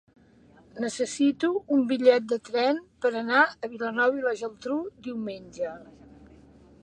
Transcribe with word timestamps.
Necessito 0.83 1.49
un 1.75 1.83
bitllet 1.91 2.25
de 2.31 2.39
tren 2.47 2.79
per 3.05 3.11
anar 3.21 3.43
a 3.43 3.69
Vilanova 3.75 4.19
i 4.21 4.25
la 4.29 4.33
Geltrú 4.41 4.79
diumenge. 5.09 5.75